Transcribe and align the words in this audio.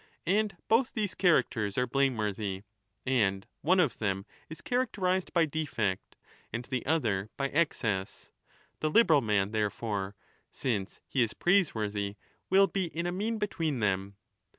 And 0.25 0.57
both 0.67 0.93
these 0.93 1.13
characters 1.13 1.77
are 1.77 1.85
blame 1.85 2.17
worthy. 2.17 2.63
And 3.05 3.45
one 3.61 3.79
of 3.79 3.99
them 3.99 4.25
is 4.49 4.59
characterized 4.59 5.31
by 5.31 5.45
defect 5.45 6.15
and 6.51 6.65
the 6.65 6.83
other 6.87 7.29
by 7.37 7.49
excess. 7.49 8.31
The 8.79 8.89
liberal 8.89 9.21
man, 9.21 9.51
therefore, 9.51 10.15
since 10.51 11.01
he 11.07 11.21
is 11.21 11.35
praiseworthy, 11.35 12.15
will 12.49 12.65
be 12.65 12.85
in 12.85 13.05
a 13.05 13.11
mean 13.11 13.37
between 13.37 13.79
them. 13.79 14.15